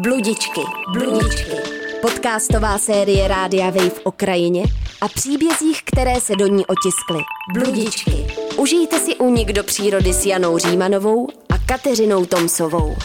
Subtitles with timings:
[0.00, 0.60] Bludičky,
[0.92, 1.56] bludičky.
[2.02, 4.64] Podcastová série Rádia Wave o krajině
[5.00, 7.18] a příbězích, které se do ní otiskly.
[7.52, 8.26] Bludičky.
[8.58, 12.96] Užijte si únik do přírody s Janou Římanovou a Kateřinou Tomsovou.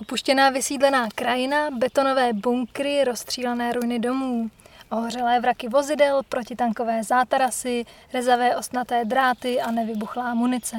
[0.00, 4.50] Opuštěná vysídlená krajina, betonové bunkry, rozstřílené ruiny domů,
[4.90, 10.76] ohořelé vraky vozidel, protitankové zátarasy, rezavé ostnaté dráty a nevybuchlá munice.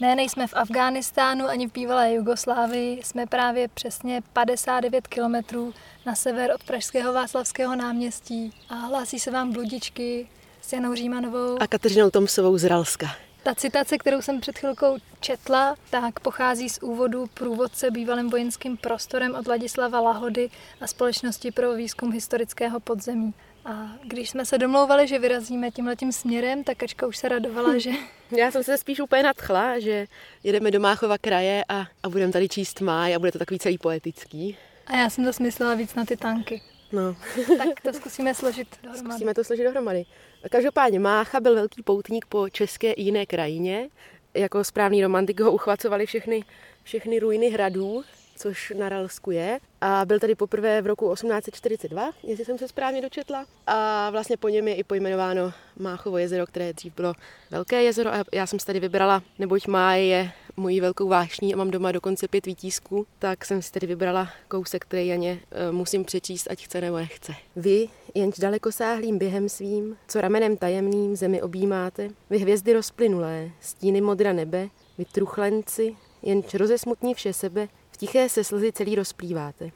[0.00, 5.74] Ne, nejsme v Afghánistánu ani v bývalé Jugoslávii, jsme právě přesně 59 kilometrů
[6.06, 10.28] na sever od Pražského Václavského náměstí a hlásí se vám bludičky
[10.60, 13.06] s Janou Římanovou a Kateřinou Tomsovou z Ralska.
[13.42, 19.34] Ta citace, kterou jsem před chvilkou četla, tak pochází z úvodu průvodce bývalým vojenským prostorem
[19.34, 23.34] od Ladislava Lahody a Společnosti pro výzkum historického podzemí.
[23.68, 27.90] A když jsme se domlouvali, že vyrazíme tímhletím směrem, tak Kačka už se radovala, že...
[28.36, 30.06] Já jsem se spíš úplně nadchla, že
[30.44, 33.78] jedeme do Máchova kraje a, a budeme tady číst máj a bude to takový celý
[33.78, 34.56] poetický.
[34.86, 36.62] A já jsem to smyslela víc na ty tanky.
[36.92, 37.16] No.
[37.58, 39.10] tak to zkusíme složit dohromady.
[39.10, 40.04] Zkusíme to složit dohromady.
[40.50, 43.88] Každopádně Mácha byl velký poutník po české i jiné krajině.
[44.34, 46.44] Jako správný romantik ho uchvacovali všechny,
[46.82, 48.04] všechny ruiny hradů,
[48.38, 49.60] což na Ralsku je.
[49.80, 53.46] A byl tady poprvé v roku 1842, jestli jsem se správně dočetla.
[53.66, 57.14] A vlastně po něm je i pojmenováno Máchovo jezero, které dřív bylo
[57.50, 58.14] velké jezero.
[58.14, 61.92] A já jsem si tady vybrala, neboť Máje je mojí velkou vášní a mám doma
[61.92, 66.64] dokonce pět výtísků, tak jsem si tady vybrala kousek, který Janě e, musím přečíst, ať
[66.64, 67.32] chce nebo nechce.
[67.56, 74.32] Vy, jenž dalekosáhlým během svým, co ramenem tajemným zemi objímáte, vy hvězdy rozplynulé, stíny modra
[74.32, 77.68] nebe, vy truchlenci, jenž rozesmutní vše sebe,
[77.98, 79.70] tiché se slzy celý rozplýváte.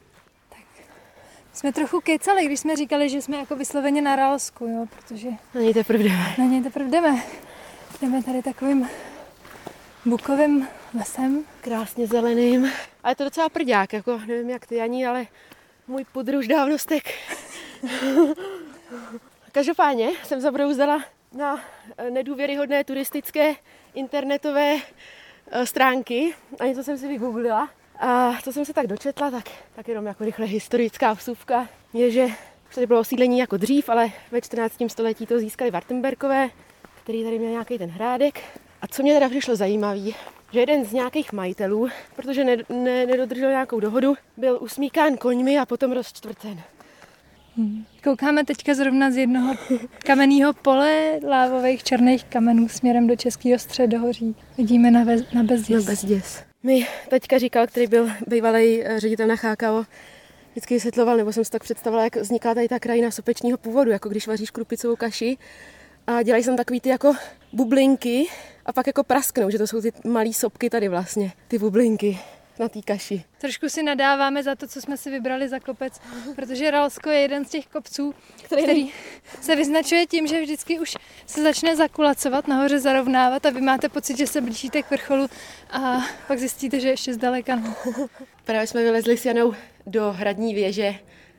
[1.52, 5.28] Jsme trochu kecali, když jsme říkali, že jsme jako vysloveně na Ralsku, jo, protože...
[5.54, 6.34] Na něj teprve jdeme.
[6.38, 7.22] Na něj teprve jdeme.
[8.00, 8.88] Jdeme tady takovým
[10.04, 11.44] bukovým lesem.
[11.60, 12.70] Krásně zeleným.
[13.04, 15.26] A je to docela prdák, jako nevím jak ty ani, ale
[15.86, 17.14] můj pudr už dávno stek.
[19.52, 21.60] Každopádně jsem zabrouzela na
[22.10, 23.54] nedůvěryhodné turistické
[23.94, 24.76] internetové
[25.50, 27.68] eh, stránky a něco jsem si vygooglila.
[28.02, 32.26] A to jsem se tak dočetla, tak, tak jenom jako rychle historická vsuvka je, že
[32.74, 34.74] tady bylo osídlení jako dřív, ale ve 14.
[34.88, 36.48] století to získali Wartenbergové,
[37.02, 38.40] který tady měl nějaký ten hrádek.
[38.80, 40.10] A co mě teda přišlo zajímavé,
[40.52, 45.66] že jeden z nějakých majitelů, protože ne, ne, nedodržel nějakou dohodu, byl usmíkán koňmi a
[45.66, 46.60] potom rozčtvrcen.
[47.56, 47.84] Hmm.
[48.04, 49.54] Koukáme teďka zrovna z jednoho
[49.98, 54.36] kamenného pole lávových černých kamenů směrem do Českého středohoří.
[54.58, 55.86] Vidíme na, bez, na bezděs.
[55.86, 59.84] Na bezděs mi teďka říkal, který byl bývalý eh, ředitel na chákavo,
[60.50, 64.08] vždycky vysvětloval, nebo jsem si tak představila, jak vzniká tady ta krajina sopečního původu, jako
[64.08, 65.38] když vaříš krupicovou kaši.
[66.06, 67.14] A dělají tam takový ty jako
[67.52, 68.26] bublinky
[68.66, 72.18] a pak jako prasknou, že to jsou ty malé sopky tady vlastně, ty bublinky
[72.58, 73.24] na té kaši.
[73.40, 76.00] Trošku si nadáváme za to, co jsme si vybrali za kopec,
[76.36, 78.14] protože Ralsko je jeden z těch kopců,
[78.44, 78.92] který, který
[79.40, 80.96] se vyznačuje tím, že vždycky už
[81.26, 85.26] se začne zakulacovat, nahoře zarovnávat a vy máte pocit, že se blížíte k vrcholu
[85.70, 87.62] a pak zjistíte, že ještě zdaleka.
[88.44, 89.54] Právě jsme vylezli s Janou
[89.86, 90.94] do hradní věže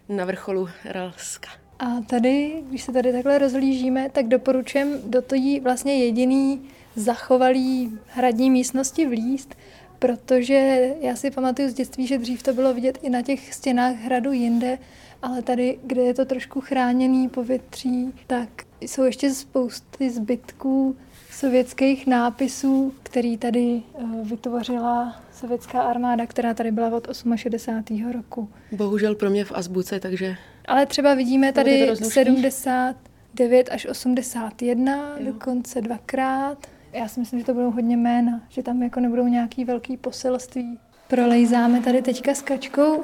[0.10, 1.50] na vrcholu Ralska.
[1.80, 8.52] A tady, když se tady takhle rozlížíme, tak doporučujem do toho vlastně jediný zachovalý hradní
[8.52, 9.56] místnosti vlíst,
[10.04, 13.96] protože já si pamatuju z dětství, že dřív to bylo vidět i na těch stěnách
[13.96, 14.78] hradu jinde,
[15.22, 18.50] ale tady, kde je to trošku chráněný povětří, tak
[18.82, 20.96] jsou ještě spousty zbytků
[21.32, 28.12] sovětských nápisů, který tady eh, vytvořila sovětská armáda, která tady byla od 68.
[28.12, 28.50] roku.
[28.72, 30.36] Bohužel pro mě v azbuce, takže...
[30.66, 35.26] Ale třeba vidíme tady 79 až 81, jo.
[35.34, 36.73] dokonce dvakrát.
[36.94, 40.80] Já si myslím, že to budou hodně jména, že tam jako nebudou nějaký velký poselství.
[41.08, 43.04] Prolejzáme tady teďka s kačkou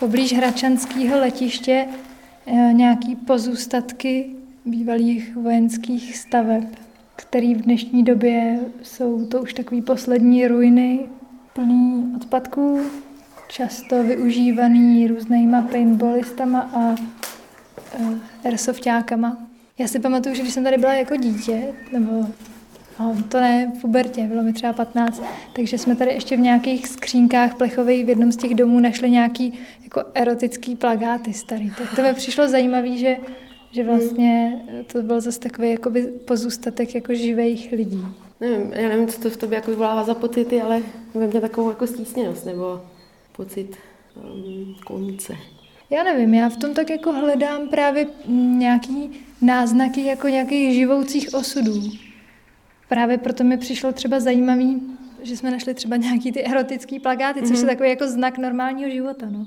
[0.00, 1.86] poblíž Hračanského letiště
[2.46, 4.30] eh, nějaký pozůstatky
[4.64, 6.64] bývalých vojenských staveb,
[7.16, 11.00] které v dnešní době jsou to už takový poslední ruiny
[11.52, 12.80] plný odpadků,
[13.48, 16.78] často využívaný různýma paintballistama a
[17.98, 18.14] uh,
[18.44, 19.36] airsoftňákama.
[19.78, 22.26] Já si pamatuju, že když jsem tady byla jako dítě, nebo
[23.00, 25.22] No, to ne, v pubertě, bylo mi třeba 15,
[25.52, 29.58] takže jsme tady ještě v nějakých skřínkách plechových v jednom z těch domů našli nějaký
[29.82, 31.72] jako erotický plagáty starý.
[31.78, 33.16] Tak to mi přišlo zajímavé, že,
[33.70, 34.62] že vlastně
[34.92, 38.04] to byl zase takový jakoby pozůstatek jako živých lidí.
[38.40, 40.82] Nevím, já nevím, co to v tobě jako vyvolává za pocity, ale
[41.14, 42.80] ve mně takovou jako stísněnost nebo
[43.36, 43.76] pocit
[44.16, 45.36] um, konce.
[45.90, 48.06] Já nevím, já v tom tak jako hledám právě
[48.58, 49.10] nějaký
[49.42, 51.82] náznaky jako nějakých živoucích osudů.
[52.88, 54.80] Právě proto mi přišlo třeba zajímavý
[55.22, 57.54] že jsme našli třeba nějaký ty erotický plagáty, což mm-hmm.
[57.54, 57.68] je mhm.
[57.68, 59.26] takový jako znak normálního života.
[59.30, 59.46] No.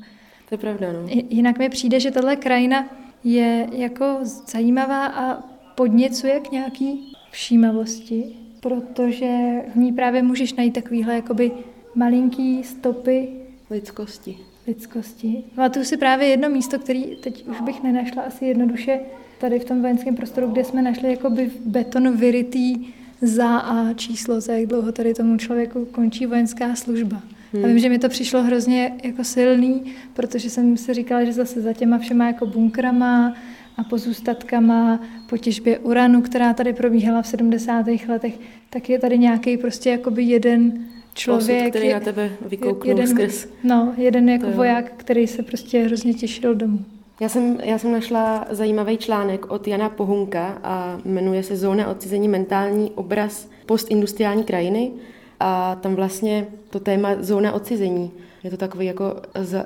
[0.50, 1.00] To je pravda, no.
[1.30, 2.90] Jinak mi přijde, že tahle krajina
[3.24, 5.44] je jako zajímavá a
[5.76, 8.24] podněcuje k nějaký všímavosti,
[8.60, 11.52] protože v ní právě můžeš najít takovýhle jakoby
[11.96, 13.28] malinký stopy
[13.70, 14.38] lidskosti.
[14.68, 15.44] Lidskosti.
[15.56, 19.00] Pamatuju si právě jedno místo, který teď už bych nenašla asi jednoduše
[19.40, 24.42] tady v tom vojenském prostoru, kde jsme našli jakoby v beton vyrytý za a číslo,
[24.42, 27.22] za jak dlouho tady tomu člověku končí vojenská služba.
[27.54, 27.66] Hmm.
[27.66, 29.84] A vím, že mi to přišlo hrozně jako silný,
[30.14, 33.36] protože jsem si říkala, že zase za těma všema jako bunkrama
[33.78, 37.86] a pozůstatkama po těžbě uranu, která tady probíhala v 70.
[38.08, 38.40] letech,
[38.70, 41.62] tak je tady nějaký prostě jakoby jeden člověk.
[41.62, 43.48] Osud, který je, na tebe vykouknul jeden, skrz.
[43.64, 46.86] No, jeden jako to voják, který se prostě hrozně těšil domů.
[47.22, 52.28] Já jsem, já jsem našla zajímavý článek od Jana Pohunka a jmenuje se Zóna odcizení
[52.28, 54.92] mentální obraz postindustriální krajiny
[55.40, 58.12] a tam vlastně to téma zóna odcizení.
[58.44, 59.16] Je to takový jako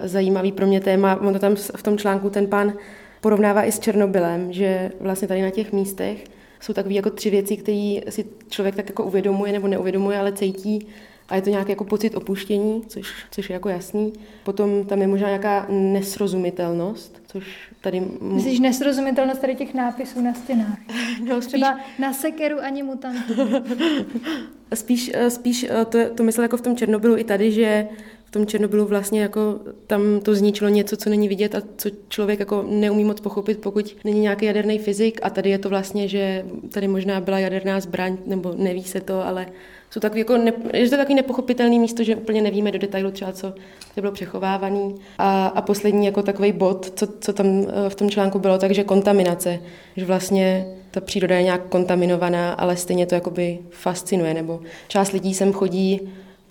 [0.04, 1.22] zajímavý pro mě téma.
[1.22, 2.74] On to tam v tom článku ten pán
[3.22, 6.24] porovnává i s Černobylem, že vlastně tady na těch místech
[6.60, 10.88] jsou takové jako tři věci, které si člověk tak jako uvědomuje nebo neuvědomuje, ale cítí
[11.30, 14.14] a je to nějaký jako pocit opuštění, což, což je jako jasný.
[14.44, 17.46] Potom tam je možná nějaká nesrozumitelnost, což
[17.82, 18.04] tady...
[18.22, 20.78] Myslíš nesrozumitelnost tady těch nápisů na stěnách?
[21.28, 21.54] No, spíš...
[21.54, 23.34] Třeba na sekeru ani mutantů.
[24.74, 27.88] spíš, spíš to, to myslel jako v tom Černobylu i tady, že
[28.36, 32.66] tom Černobylu vlastně jako tam to zničilo něco, co není vidět a co člověk jako
[32.70, 36.88] neumí moc pochopit, pokud není nějaký jaderný fyzik a tady je to vlastně, že tady
[36.88, 39.48] možná byla jaderná zbraň, nebo neví se to, ale
[39.90, 43.32] jsou takový jako ne, je to takový nepochopitelný místo, že úplně nevíme do detailu třeba,
[43.32, 43.54] co
[43.96, 44.96] to bylo přechovávaný.
[45.18, 48.84] A, a poslední jako takový bod, co, co tam eh, v tom článku bylo, takže
[48.84, 49.60] kontaminace,
[49.98, 55.34] že vlastně ta příroda je nějak kontaminovaná, ale stejně to jakoby fascinuje, nebo část lidí
[55.34, 56.02] sem chodí,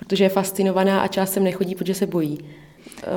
[0.07, 2.39] protože je fascinovaná a část sem nechodí, protože se bojí.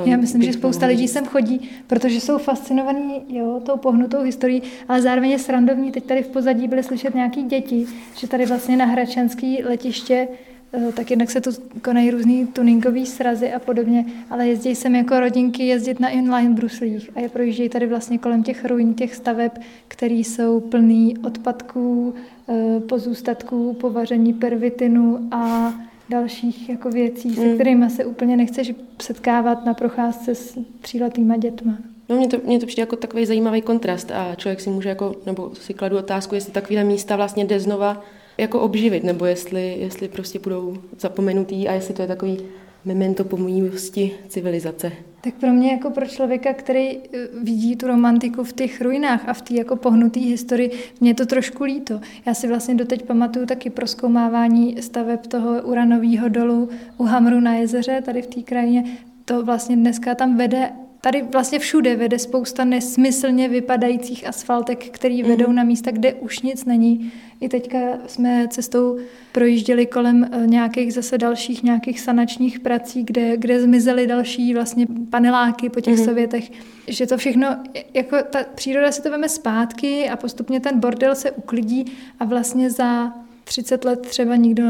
[0.04, 5.02] Já myslím, že spousta lidí sem chodí, protože jsou fascinovaní jo, tou pohnutou historií, ale
[5.02, 5.92] zároveň je srandovní.
[5.92, 7.86] Teď tady v pozadí byly slyšet nějaký děti,
[8.16, 10.28] že tady vlastně na Hračanský letiště
[10.72, 11.50] eh, tak jednak se tu
[11.82, 17.10] konají různý tuningové srazy a podobně, ale jezdí sem jako rodinky jezdit na inline bruslích
[17.16, 19.52] a je projíždějí tady vlastně kolem těch ruin, těch staveb,
[19.88, 22.14] které jsou plný odpadků,
[22.48, 25.74] eh, pozůstatků, povaření pervitinu a
[26.08, 27.54] dalších jako věcí, se mm.
[27.54, 28.72] kterými se úplně nechceš
[29.02, 31.78] setkávat na procházce s tříletýma dětma.
[32.08, 35.14] No mně to, mně to přijde jako takový zajímavý kontrast a člověk si může jako,
[35.26, 38.04] nebo si kladu otázku, jestli takovéhle místa vlastně jde znova
[38.38, 42.38] jako obživit, nebo jestli, jestli prostě budou zapomenutý a jestli to je takový
[42.84, 44.92] memento pomůžnosti civilizace.
[45.20, 47.00] Tak pro mě jako pro člověka, který eh,
[47.42, 50.70] vidí tu romantiku v těch ruinách a v té jako pohnutý historii,
[51.00, 52.00] mě je to trošku líto.
[52.26, 58.02] Já si vlastně doteď pamatuju taky proskoumávání staveb toho uranového dolu u Hamru na jezeře,
[58.04, 58.84] tady v té krajině.
[59.24, 60.70] To vlastně dneska tam vede
[61.00, 65.54] Tady vlastně všude vede spousta nesmyslně vypadajících asfaltek, který vedou mm.
[65.54, 67.12] na místa, kde už nic není.
[67.40, 68.98] I teďka jsme cestou
[69.32, 75.68] projížděli kolem eh, nějakých zase dalších nějakých sanačních prací, kde, kde zmizely další vlastně paneláky
[75.68, 76.04] po těch mm.
[76.04, 76.50] sovětech.
[76.86, 77.56] Že to všechno,
[77.94, 81.84] jako ta příroda si to veme zpátky a postupně ten bordel se uklidí
[82.20, 83.12] a vlastně za
[83.44, 84.64] 30 let třeba nikdo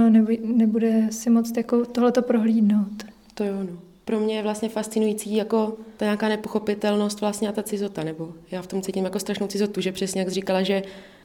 [0.45, 3.05] nebude si moc jako tohleto prohlídnout.
[3.35, 7.63] To je ono pro mě je vlastně fascinující jako ta nějaká nepochopitelnost vlastně a ta
[7.63, 10.83] cizota, nebo já v tom cítím jako strašnou cizotu, že přesně jak říkala, že,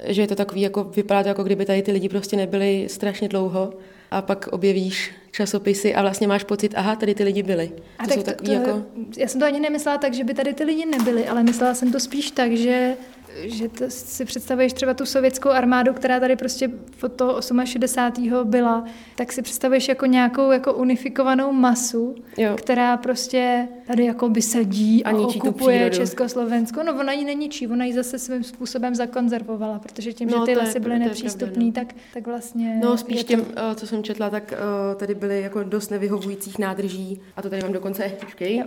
[0.07, 3.27] že je to takový, jako vypadá to, jako kdyby tady ty lidi prostě nebyli strašně
[3.27, 3.73] dlouho
[4.11, 7.71] a pak objevíš časopisy a vlastně máš pocit, aha, tady ty lidi byli.
[7.99, 8.81] A to tak jsou takový to, jako...
[9.17, 11.91] Já jsem to ani nemyslela tak, že by tady ty lidi nebyli, ale myslela jsem
[11.91, 12.95] to spíš tak, že
[13.41, 16.71] že to si představuješ třeba tu sovětskou armádu, která tady prostě
[17.03, 18.49] od toho 68.
[18.49, 18.85] byla,
[19.15, 22.55] tak si představuješ jako nějakou jako unifikovanou masu, jo.
[22.55, 26.83] která prostě tady jako by sedí a, a okupuje Československo.
[26.83, 30.59] No ona ji neničí, ona ji zase svým způsobem zakonzervovala, protože tím, no, že ty
[30.59, 31.71] lesy byly nepřístupné, no.
[31.71, 32.79] tak, tak vlastně...
[32.83, 33.51] No spíš těm, to...
[33.71, 37.61] Eh, co jsem četla, tak uh, tady byly jako dost nevyhovujících nádrží a to tady
[37.61, 38.63] mám dokonce, počkej,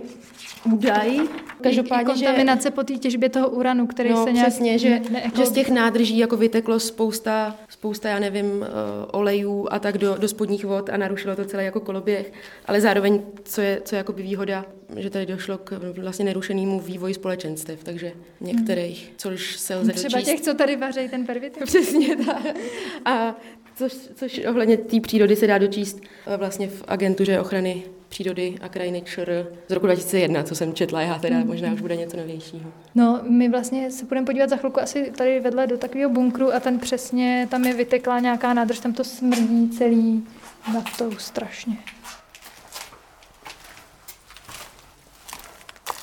[0.73, 1.19] údaj.
[1.61, 2.71] Každopádně, kontaminace že...
[2.71, 5.37] po té těžbě toho uranu, který no, se nějak přesně, že, ne, jako...
[5.37, 8.65] že z těch nádrží jako vyteklo spousta, spousta, já nevím, uh,
[9.11, 12.33] olejů a tak do, do spodních vod a narušilo to celé jako koloběh,
[12.65, 17.13] ale zároveň, co je, co je jako výhoda, že tady došlo k vlastně nerušenému vývoji
[17.13, 19.13] společenstev, takže některých, hmm.
[19.17, 20.31] což se lze Třeba dočíst.
[20.31, 21.63] těch, co tady vaří ten pervitin.
[21.63, 22.45] Přesně tak.
[23.05, 23.35] A
[23.77, 28.69] což, což ohledně té přírody se dá dočíst eh, vlastně v agentuře ochrany přírody a
[28.69, 31.47] krajiny ČR z roku 2001, co jsem četla, já teda mm.
[31.47, 32.71] možná už bude něco novějšího.
[32.95, 36.59] No, my vlastně se budeme podívat za chvilku asi tady vedle do takového bunkru a
[36.59, 40.27] ten přesně, tam je vytekla nějaká nádrž, tam to smrdí celý,
[40.73, 41.77] nad tou strašně.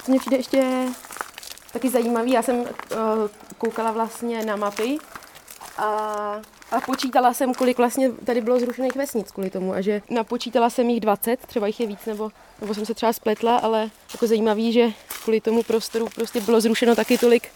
[0.05, 0.87] Co mě přijde ještě
[1.73, 2.67] taky zajímavý, já jsem uh,
[3.59, 4.99] koukala vlastně na mapy
[5.79, 6.41] a,
[6.71, 10.91] a počítala jsem, kolik vlastně tady bylo zrušených vesnic kvůli tomu a že napočítala jsem
[10.91, 12.31] jich 20, třeba jich je víc, nebo,
[12.61, 14.93] nebo jsem se třeba spletla, ale jako zajímavý, že
[15.25, 17.49] kvůli tomu prostoru prostě bylo zrušeno taky tolik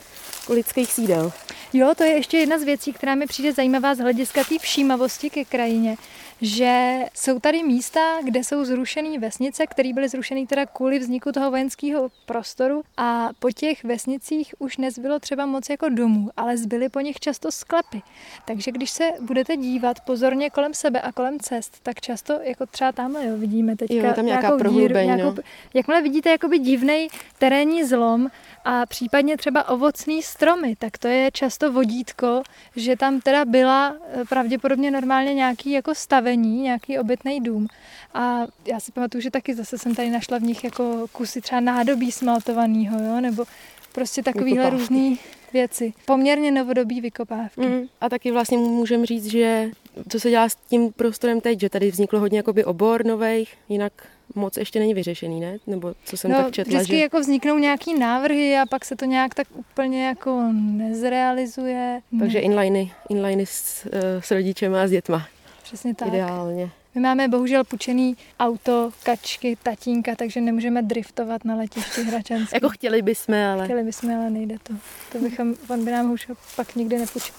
[0.48, 1.32] lidských sídel.
[1.72, 5.30] Jo, to je ještě jedna z věcí, která mi přijde zajímavá z hlediska té všímavosti
[5.30, 5.96] ke krajině,
[6.40, 11.50] že jsou tady místa, kde jsou zrušené vesnice, které byly zrušené teda kvůli vzniku toho
[11.50, 17.00] vojenského prostoru a po těch vesnicích už nezbylo třeba moc jako domů, ale zbyly po
[17.00, 18.02] nich často sklepy.
[18.45, 22.92] Takže když se budete dívat pozorně kolem sebe a kolem cest, tak často, jako třeba
[22.92, 25.42] tamhle jo, vidíme teďka jo, tam nějaká díru, nějakou, no.
[25.75, 28.28] jakmile vidíte jakoby divný terénní zlom
[28.64, 32.42] a případně třeba ovocný stromy, tak to je často vodítko,
[32.76, 35.95] že tam teda byla eh, pravděpodobně normálně nějaký jako
[36.28, 37.66] stavení, nějaký obytný dům.
[38.14, 41.61] A já si pamatuju, že taky zase jsem tady našla v nich jako kusy třeba
[41.61, 43.44] nádobí smaltovaného, jo, nebo
[43.92, 45.18] prostě takovýhle různý
[45.52, 45.92] věci.
[46.06, 47.61] Poměrně novodobí vykopávky.
[47.61, 47.87] Mm.
[48.00, 49.70] A taky vlastně můžeme říct, že
[50.08, 53.92] co se dělá s tím prostorem teď, že tady vzniklo hodně jakoby obor nových, jinak
[54.35, 55.58] moc ještě není vyřešený, ne?
[55.66, 57.02] Nebo co jsem no, tak četla, vždycky že...
[57.02, 62.00] jako vzniknou nějaký návrhy a pak se to nějak tak úplně jako nezrealizuje.
[62.18, 65.28] Takže inliny, inliny s, eh, s rodičem a s dětma.
[65.68, 66.08] Přesně tak.
[66.08, 66.70] Ideálně.
[66.94, 72.56] My máme bohužel půjčený auto, kačky, tatínka, takže nemůžeme driftovat na letišti Hračanský.
[72.56, 73.64] jako chtěli bychom, ale...
[73.64, 74.75] Chtěli bychom, ale nejde to.
[75.12, 77.34] To bychom, on by nám už pak nikdy nepůjčil.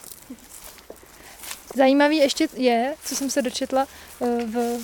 [1.75, 3.87] Zajímavý ještě je, co jsem se dočetla
[4.21, 4.79] eh, v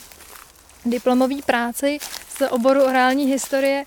[0.85, 1.97] diplomové práci
[2.37, 3.85] z oboru orální historie,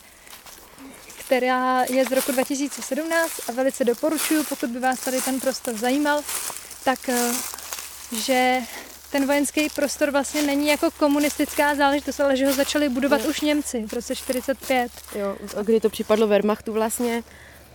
[1.21, 6.23] která je z roku 2017 a velice doporučuji, pokud by vás tady ten prostor zajímal,
[6.85, 7.33] tak eh,
[8.17, 8.63] že
[9.13, 13.31] ten vojenský prostor vlastně není jako komunistická záležitost, ale že ho začali budovat no.
[13.31, 14.93] už Němci v roce 45.
[15.15, 17.23] Jo, kdy to připadlo Wehrmachtu vlastně.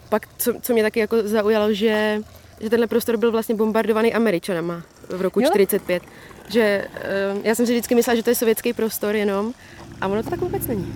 [0.09, 2.21] Pak, co, co mě taky jako zaujalo, že,
[2.61, 5.49] že tenhle prostor byl vlastně bombardovaný Američanama v roku jo?
[5.49, 6.03] 45.
[6.49, 6.87] Že
[7.33, 9.53] uh, já jsem si vždycky myslela, že to je sovětský prostor jenom
[10.01, 10.93] a ono to tak vůbec není.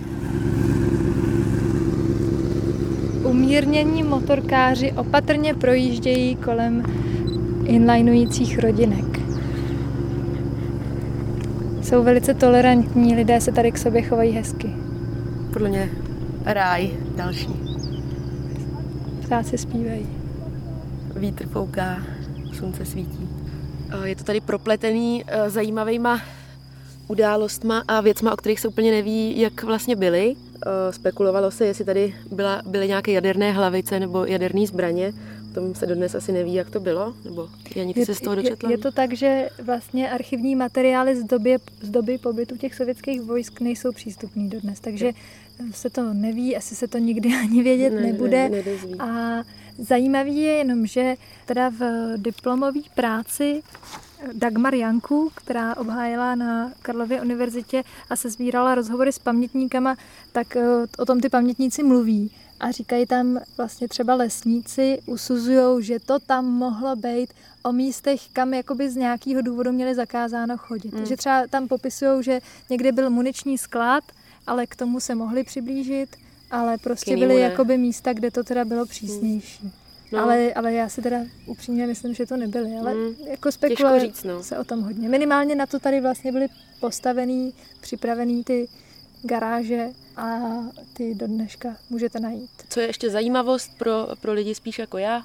[3.24, 6.82] Umírnění motorkáři opatrně projíždějí kolem
[7.66, 9.17] inlinujících rodinek.
[11.88, 14.70] Jsou velice tolerantní, lidé se tady k sobě chovají hezky.
[15.52, 15.90] Podle mě
[16.44, 17.48] ráj další.
[19.22, 20.06] Ptáci zpívají.
[21.16, 22.02] Vítr fouká,
[22.52, 23.28] slunce svítí.
[24.04, 26.20] Je to tady propletený eh, zajímavýma
[27.06, 30.34] událostma a věcma, o kterých se úplně neví, jak vlastně byly.
[30.66, 35.12] Eh, spekulovalo se, jestli tady byla, byly nějaké jaderné hlavice nebo jaderné zbraně.
[35.58, 38.70] Tom se dodnes asi neví, jak to bylo, nebo Janí, ty se z toho dočetla?
[38.70, 43.20] Je, je to tak, že vlastně archivní materiály z doby, z doby pobytu těch sovětských
[43.20, 45.12] vojsk nejsou přístupný dodnes, takže
[45.70, 48.48] se to neví, asi se to nikdy ani vědět ne, nebude.
[48.48, 48.62] Ne,
[48.98, 49.42] a
[49.78, 51.14] zajímavý je jenom, že
[51.46, 51.82] teda v
[52.16, 53.62] diplomové práci
[54.32, 59.96] Dagmar Janku, která obhájila na Karlově univerzitě a se sbírala rozhovory s pamětníkama,
[60.32, 60.62] tak eh,
[60.98, 62.30] o tom ty pamětníci mluví.
[62.60, 68.54] A říkají tam vlastně třeba lesníci, usuzují, že to tam mohlo být o místech, kam
[68.54, 70.92] jakoby z nějakého důvodu měli zakázáno chodit.
[70.92, 70.98] Mm.
[70.98, 74.04] Takže třeba tam popisují, že někde byl muniční sklad,
[74.46, 76.16] ale k tomu se mohli přiblížit,
[76.50, 79.64] ale prostě byly jakoby místa, kde to teda bylo přísnější.
[79.64, 79.70] Mm.
[80.12, 80.18] No.
[80.18, 84.42] Ale, ale já si teda upřímně myslím, že to nebyly, ale mm, jako spekuluje no.
[84.42, 85.08] se o tom hodně.
[85.08, 86.46] Minimálně na to tady vlastně byly
[86.80, 88.68] postavený, připravený ty
[89.22, 90.38] garáže a
[90.92, 92.50] ty do dneška můžete najít.
[92.68, 95.22] Co je ještě zajímavost pro, pro lidi spíš jako já,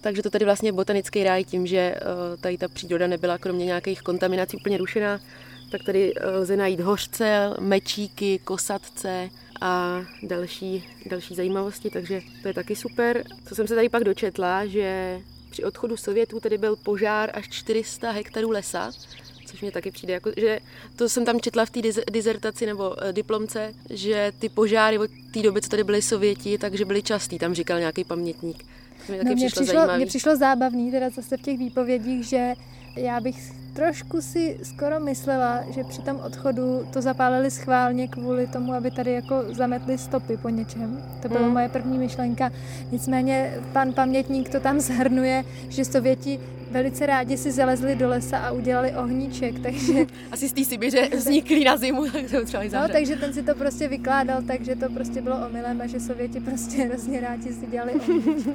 [0.00, 4.02] takže to tady vlastně botanický ráj tím, že uh, tady ta příroda nebyla kromě nějakých
[4.02, 5.20] kontaminací úplně rušená,
[5.70, 9.30] tak tady uh, lze najít hořce, mečíky, kosatce,
[9.60, 13.24] a další, další zajímavosti, takže to je taky super.
[13.46, 18.10] Co jsem se tady pak dočetla, že při odchodu Sovětů tady byl požár až 400
[18.10, 18.92] hektarů lesa,
[19.48, 20.58] což mě taky přijde, jako, že
[20.96, 25.42] to jsem tam četla v té dizertaci nebo uh, diplomce, že ty požáry od té
[25.42, 28.64] doby, co tady byly Sověti, takže byly častý, tam říkal nějaký pamětník.
[29.08, 32.54] Mě, no, mě, přišlo, mně přišlo zábavný teda zase v těch výpovědích, že
[32.96, 38.74] já bych trošku si skoro myslela, že při tom odchodu to zapálili schválně kvůli tomu,
[38.74, 41.02] aby tady jako zametli stopy po něčem.
[41.22, 41.52] To byla hmm.
[41.52, 42.50] moje první myšlenka.
[42.92, 46.40] Nicméně pan pamětník to tam zhrnuje, že Sověti
[46.70, 50.06] velice rádi si zalezli do lesa a udělali ohníček, takže...
[50.32, 53.54] Asi z té Sibiře vznikly na zimu, tak to třeba No, takže ten si to
[53.54, 57.66] prostě vykládal tak, že to prostě bylo omylem a že Sověti prostě hrozně rádi si
[57.66, 58.52] dělali ohníčky.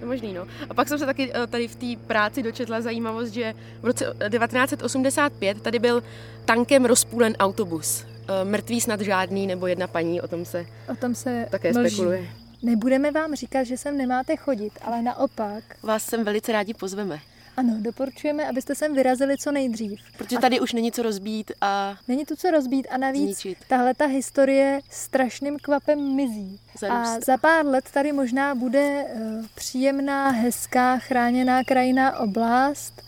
[0.00, 0.46] to možný, no.
[0.70, 4.14] A pak jsem se taky eh, tady v té práci dočetla zajímavost, že v roce
[4.28, 6.02] 19 1985 tady byl
[6.44, 8.04] tankem rozpůlen autobus.
[8.28, 11.90] Eh, mrtvý snad žádný, nebo jedna paní, o tom se, o tom se také mlží.
[11.90, 12.28] spekuluje.
[12.62, 15.64] Nebudeme vám říkat, že sem nemáte chodit, ale naopak.
[15.82, 17.20] Vás sem velice rádi pozveme.
[17.56, 20.00] Ano, doporučujeme, abyste sem vyrazili co nejdřív.
[20.18, 20.62] Protože tady a...
[20.62, 21.96] už není co rozbít a...
[22.08, 26.60] Není tu co rozbít a navíc tahle ta historie strašným kvapem mizí.
[26.78, 27.16] Zarůst.
[27.16, 33.02] A za pár let tady možná bude uh, příjemná, hezká, chráněná krajina oblast,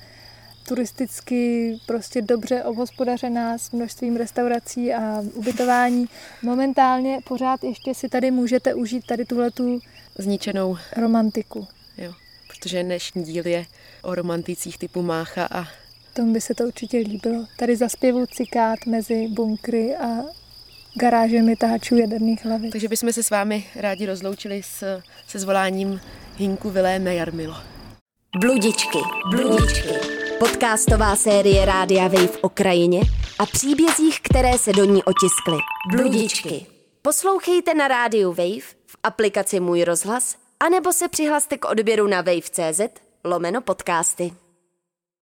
[0.68, 6.06] turisticky prostě dobře obhospodařená s množstvím restaurací a ubytování.
[6.42, 9.80] Momentálně pořád ještě si tady můžete užít tady tuhletu
[10.18, 11.66] zničenou romantiku.
[11.98, 12.12] Jo,
[12.48, 13.66] protože dnešní díl je
[14.06, 15.64] o romanticích typu Mácha a...
[16.12, 17.46] Tomu by se to určitě líbilo.
[17.58, 20.06] Tady zaspěvu cikát mezi bunkry a
[20.94, 22.70] garážemi táčů jaderných hlavy.
[22.70, 26.00] Takže bychom se s vámi rádi rozloučili s, se zvoláním
[26.36, 27.56] Hinku Viléme Jarmilo.
[28.40, 28.98] Bludičky,
[29.30, 29.88] bludičky.
[30.38, 33.00] Podcastová série Rádia Wave o krajině
[33.38, 35.58] a příbězích, které se do ní otiskly.
[35.96, 36.66] Bludičky.
[37.02, 43.05] Poslouchejte na rádiu Wave, v aplikaci Můj rozhlas, anebo se přihlaste k odběru na wave.cz
[43.26, 44.45] lomeno podcasty.